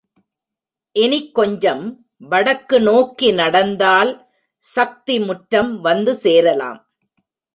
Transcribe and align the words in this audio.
இனிக் 0.95 1.35
கொஞ்சம் 1.35 1.83
வடக்கு 2.31 2.77
நோக்கி 2.81 3.29
நடந்தால் 3.31 4.11
சக்தி 4.63 5.19
முற்றம் 5.19 5.81
வந்து 5.81 6.15
சேரலாம். 6.15 6.79